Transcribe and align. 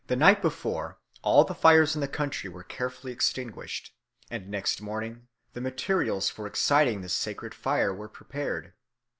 "The 0.07 0.15
night 0.15 0.41
before, 0.41 0.97
all 1.21 1.43
the 1.43 1.53
fires 1.53 1.93
in 1.93 2.01
the 2.01 2.07
country 2.07 2.49
were 2.49 2.63
carefully 2.63 3.13
extinguished, 3.13 3.93
and 4.31 4.49
next 4.49 4.81
morning 4.81 5.27
the 5.53 5.61
materials 5.61 6.27
for 6.27 6.47
exciting 6.47 7.01
this 7.01 7.13
sacred 7.13 7.53
fire 7.53 7.93
were 7.93 8.09
prepared. 8.09 8.73